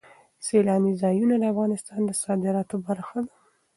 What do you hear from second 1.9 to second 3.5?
د صادراتو برخه ده.